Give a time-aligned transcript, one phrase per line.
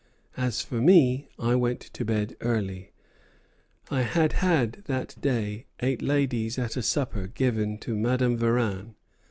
[0.35, 2.91] As for me, I went to bed early.
[3.91, 8.95] I had had that day eight ladies at a supper given to Madame Varin.